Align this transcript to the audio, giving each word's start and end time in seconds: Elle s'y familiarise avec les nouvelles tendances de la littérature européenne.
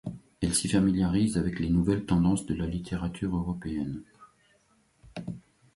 Elle 0.41 0.55
s'y 0.55 0.67
familiarise 0.67 1.37
avec 1.37 1.59
les 1.59 1.69
nouvelles 1.69 2.07
tendances 2.07 2.47
de 2.47 2.55
la 2.55 2.65
littérature 2.65 3.35
européenne. 3.37 4.01